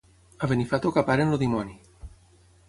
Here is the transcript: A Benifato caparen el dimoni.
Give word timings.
A 0.45 0.47
Benifato 0.51 0.93
caparen 0.97 1.35
el 1.35 1.41
dimoni. 1.43 1.77